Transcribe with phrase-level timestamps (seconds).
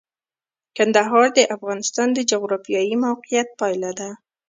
[0.77, 4.09] کندهار د افغانستان د جغرافیایي موقیعت پایله ده.